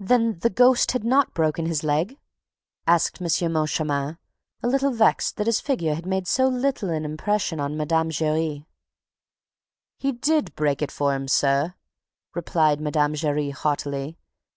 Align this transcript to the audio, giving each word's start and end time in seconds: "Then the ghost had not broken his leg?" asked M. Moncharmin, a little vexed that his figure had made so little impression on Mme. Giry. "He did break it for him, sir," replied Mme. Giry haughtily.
"Then 0.00 0.40
the 0.40 0.50
ghost 0.50 0.90
had 0.90 1.04
not 1.04 1.34
broken 1.34 1.66
his 1.66 1.84
leg?" 1.84 2.18
asked 2.84 3.22
M. 3.22 3.52
Moncharmin, 3.52 4.18
a 4.60 4.66
little 4.66 4.90
vexed 4.90 5.36
that 5.36 5.46
his 5.46 5.60
figure 5.60 5.94
had 5.94 6.04
made 6.04 6.26
so 6.26 6.48
little 6.48 6.90
impression 6.90 7.60
on 7.60 7.76
Mme. 7.78 8.10
Giry. 8.10 8.66
"He 10.00 10.10
did 10.10 10.52
break 10.56 10.82
it 10.82 10.90
for 10.90 11.14
him, 11.14 11.28
sir," 11.28 11.74
replied 12.34 12.80
Mme. 12.80 13.12
Giry 13.14 13.50
haughtily. 13.50 14.18